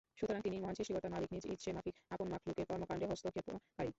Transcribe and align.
সুতরাং 0.17 0.41
তিনিই 0.41 0.61
মহান 0.61 0.75
সৃষ্টিকর্তা, 0.75 1.09
মালিক, 1.09 1.29
নিজ 1.31 1.43
ইচ্ছেমাফিক 1.45 1.95
আপন 2.09 2.27
মাখলুকের 2.27 2.65
কর্মকাণ্ডে 2.69 3.05
হস্তক্ষেপকারী। 3.05 3.89